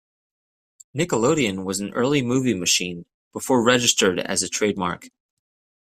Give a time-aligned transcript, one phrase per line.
[0.97, 5.09] "Nickelodeon" was an early movie machine before registered as a trademark.